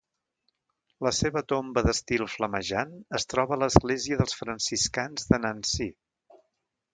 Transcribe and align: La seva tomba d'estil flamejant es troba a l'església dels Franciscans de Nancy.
La 1.07 1.09
seva 1.17 1.43
tomba 1.51 1.83
d'estil 1.87 2.23
flamejant 2.35 2.95
es 3.19 3.29
troba 3.35 3.55
a 3.57 3.59
l'església 3.65 4.19
dels 4.23 4.35
Franciscans 4.41 5.29
de 5.35 5.41
Nancy. 5.45 5.89